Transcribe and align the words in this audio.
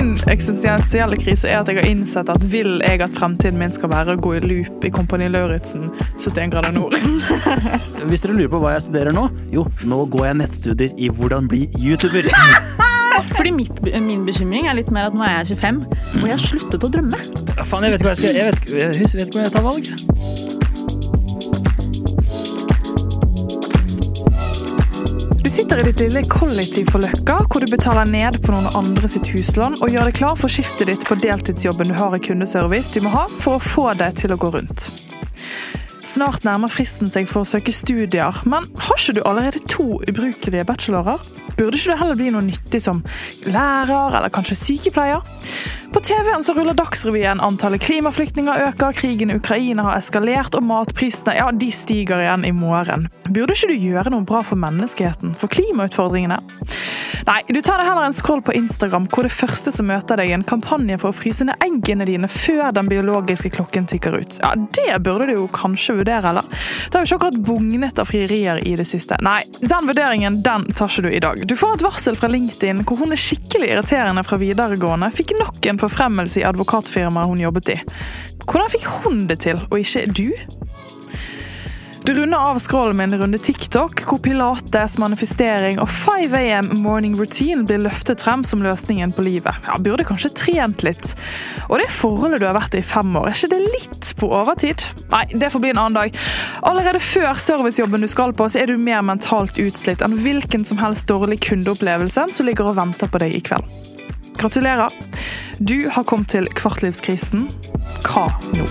Min 0.00 0.14
eksistensielle 0.32 1.16
krise 1.20 1.48
er 1.50 1.58
at 1.60 1.68
jeg 1.68 1.76
har 1.76 1.86
innsett 1.90 2.30
at 2.32 2.44
vil 2.48 2.78
jeg 2.80 3.02
at 3.04 3.12
fremtiden 3.12 3.58
min 3.60 3.72
skal 3.74 3.90
være 3.92 4.14
å 4.16 4.20
gå 4.24 4.30
i 4.38 4.40
loop 4.40 4.84
i 4.88 4.90
Kompani 4.94 5.26
Lauritzen 5.28 5.90
71 6.16 6.54
grader 6.54 6.72
nord? 6.72 6.96
Hvis 8.08 8.24
dere 8.24 8.38
lurer 8.38 8.48
på 8.48 8.62
hva 8.62 8.72
jeg 8.78 8.86
studerer 8.86 9.12
nå, 9.12 9.26
jo, 9.52 9.66
nå 9.84 9.98
går 10.14 10.30
jeg 10.30 10.38
nettstudier 10.40 10.94
i 10.96 11.10
hvordan 11.12 11.50
bli 11.52 11.66
YouTuber. 11.76 12.30
Fordi 13.36 13.52
mitt, 13.52 13.82
min 14.06 14.24
bekymring 14.24 14.70
er 14.70 14.78
litt 14.80 14.88
mer 14.94 15.10
at 15.10 15.18
nå 15.18 15.26
er 15.26 15.42
jeg 15.42 15.58
25, 15.60 15.82
og 15.90 16.24
jeg 16.24 16.32
har 16.32 16.46
sluttet 16.46 16.88
å 16.88 16.92
drømme. 16.96 17.20
Faen, 17.60 17.84
jeg 17.84 17.92
vet 17.92 18.00
ikke 18.00 18.08
hva 18.08 18.16
jeg 18.16 18.22
skal 18.22 18.40
Jeg 18.40 18.48
vet, 18.48 18.72
jeg 18.72 19.04
vet 19.04 19.26
ikke 19.26 19.36
hvor 19.36 19.44
jeg 19.44 19.54
tar 19.58 19.68
valg. 19.68 20.49
Sitter 25.70 25.88
i 25.88 25.92
ditt 25.92 26.00
lille 26.00 26.22
kollektiv 26.26 26.88
på 26.90 26.98
Løkka, 26.98 27.34
hvor 27.46 27.62
du 27.62 27.70
betaler 27.70 28.08
ned 28.10 28.40
på 28.42 28.50
noen 28.50 28.66
andre 28.74 29.06
sitt 29.06 29.28
huslån 29.30 29.76
og 29.78 29.92
gjør 29.92 30.08
deg 30.08 30.16
klar 30.18 30.32
for 30.38 30.50
skiftet 30.50 30.88
ditt 30.90 31.04
på 31.06 31.14
deltidsjobben 31.22 31.92
du 31.92 31.94
har 31.94 32.16
i 32.16 32.18
kundeservice 32.24 32.90
du 32.90 33.04
må 33.04 33.12
ha 33.12 33.28
for 33.30 33.60
å 33.60 33.62
få 33.62 33.84
deg 34.00 34.16
til 34.18 34.34
å 34.34 34.38
gå 34.40 34.50
rundt. 34.56 34.88
Snart 36.02 36.42
nærmer 36.42 36.72
fristen 36.72 37.06
seg 37.12 37.30
for 37.30 37.44
å 37.44 37.46
søke 37.46 37.70
studier, 37.70 38.40
men 38.50 38.66
har 38.82 38.98
ikke 38.98 39.14
du 39.20 39.22
allerede 39.22 39.62
to 39.70 40.00
ubrukelige 40.10 40.66
bachelorer? 40.66 41.22
Burde 41.54 41.78
ikke 41.78 41.94
du 41.94 42.02
heller 42.02 42.18
bli 42.18 42.34
noe 42.34 42.48
nyttig 42.48 42.82
som 42.82 43.04
lærer 43.46 44.18
eller 44.18 44.34
kanskje 44.34 44.58
sykepleier? 44.58 45.22
På 45.92 46.00
TV-en 46.00 46.44
så 46.44 46.54
ruller 46.54 46.74
Dagsrevyen. 46.74 47.40
Antallet 47.40 47.80
klimaflyktninger 47.80 48.68
øker, 48.68 48.92
krigen 48.92 49.30
i 49.30 49.34
Ukraina 49.34 49.82
har 49.82 49.98
eskalert, 49.98 50.54
og 50.54 50.62
matprisene 50.62 51.34
ja, 51.34 51.48
de 51.50 51.70
stiger 51.74 52.22
igjen 52.22 52.44
i 52.46 52.52
morgen. 52.54 53.08
Burde 53.26 53.56
ikke 53.56 53.72
du 53.72 53.88
gjøre 53.88 54.12
noe 54.14 54.22
bra 54.26 54.44
for 54.46 54.60
menneskeheten? 54.60 55.34
For 55.40 55.50
klimautfordringene? 55.50 56.38
Nei, 57.26 57.40
du 57.48 57.60
tar 57.62 57.80
deg 57.80 57.88
heller 57.88 58.06
en 58.08 58.16
scroll 58.16 58.42
på 58.42 58.54
Instagram, 58.56 59.08
hvor 59.12 59.26
det 59.26 59.32
første 59.34 59.72
som 59.74 59.88
møter 59.90 60.20
deg, 60.20 60.30
er 60.30 60.38
en 60.38 60.46
kampanje 60.46 60.98
for 61.02 61.12
å 61.12 61.16
fryse 61.16 61.44
ned 61.46 61.60
eggene 61.64 62.06
dine 62.08 62.30
før 62.30 62.70
den 62.76 62.88
biologiske 62.90 63.52
klokken 63.54 63.88
tikker 63.90 64.16
ut. 64.20 64.38
Ja, 64.42 64.54
Det 64.56 65.02
burde 65.04 65.28
du 65.30 65.34
jo 65.34 65.46
kanskje 65.52 65.98
vurdere, 66.00 66.32
eller? 66.32 66.46
Det 66.88 66.96
har 66.96 67.04
jo 67.04 67.08
ikke 67.08 67.18
akkurat 67.20 67.40
bugnet 67.46 67.98
av 68.00 68.08
frierier 68.08 68.62
i 68.66 68.74
det 68.78 68.86
siste. 68.88 69.18
Nei, 69.24 69.40
den 69.60 69.90
vurderingen 69.90 70.40
den 70.44 70.68
tar 70.72 70.90
ikke 70.90 71.06
du 71.06 71.10
i 71.12 71.22
dag. 71.22 71.44
Du 71.46 71.56
får 71.58 71.78
et 71.78 71.86
varsel 71.86 72.18
fra 72.18 72.30
LinkedIn 72.30 72.84
hvor 72.86 73.02
hun 73.02 73.14
er 73.14 73.20
skikkelig 73.20 73.72
irriterende 73.74 74.24
fra 74.26 74.40
videregående 74.40 75.10
fikk 75.14 75.36
nok 75.38 75.66
en 75.70 75.80
forfremmelse 75.80 76.40
i 76.40 76.46
advokatfirmaet 76.48 77.30
hun 77.30 77.44
jobbet 77.44 77.74
i. 77.74 77.78
Hvordan 78.46 78.72
fikk 78.72 78.88
hun 79.04 79.24
det 79.30 79.42
til, 79.44 79.60
og 79.70 79.78
ikke 79.78 80.06
du? 80.16 80.59
Du 82.10 82.14
runder 82.14 82.38
av 82.38 82.58
scrollen 82.58 82.96
med 82.96 83.12
en 83.12 83.20
runde 83.20 83.38
TikTok, 83.38 84.00
hvor 84.02 84.18
pilates, 84.18 84.96
manifestering 84.98 85.76
og 85.78 85.86
5 85.94 86.32
AM 86.34 86.70
morning 86.82 87.12
routine 87.14 87.62
blir 87.62 87.78
løftet 87.84 88.24
frem 88.24 88.42
som 88.44 88.64
løsningen 88.66 89.12
på 89.14 89.22
livet. 89.22 89.54
Ja, 89.68 89.76
Burde 89.78 90.02
kanskje 90.08 90.32
trent 90.34 90.82
litt. 90.82 91.12
Og 91.68 91.78
det 91.78 91.86
forholdet 91.94 92.42
du 92.42 92.48
har 92.48 92.56
vært 92.58 92.74
i 92.74 92.80
i 92.80 92.82
fem 92.82 93.14
år, 93.14 93.28
er 93.30 93.38
ikke 93.38 93.52
det 93.52 93.60
litt 93.76 94.10
på 94.18 94.26
overtid? 94.40 94.82
Nei, 95.14 95.22
det 95.38 95.52
får 95.54 95.62
bli 95.62 95.70
en 95.70 95.82
annen 95.84 96.00
dag. 96.00 96.18
Allerede 96.66 96.98
før 96.98 97.38
servicejobben 97.38 98.02
du 98.02 98.10
skal 98.10 98.34
på, 98.34 98.50
så 98.50 98.64
er 98.64 98.72
du 98.72 98.74
mer 98.90 99.06
mentalt 99.06 99.62
utslitt 99.62 100.02
enn 100.02 100.18
hvilken 100.18 100.66
som 100.66 100.82
helst 100.82 101.06
dårlig 101.06 101.38
kundeopplevelse 101.46 102.26
som 102.34 102.50
ligger 102.50 102.72
og 102.72 102.80
venter 102.80 103.06
på 103.06 103.22
deg 103.22 103.38
i 103.38 103.44
kveld. 103.52 103.70
Gratulerer. 104.40 104.90
Du 105.62 105.86
har 105.86 106.10
kommet 106.10 106.34
til 106.34 106.50
kvartlivskrisen. 106.58 107.46
Hva 108.02 108.26
nå? 108.58 108.66